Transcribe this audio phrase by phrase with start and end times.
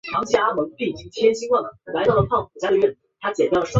[0.19, 1.45] 不少人出席这次
[2.59, 2.81] 盛
[3.61, 3.67] 会。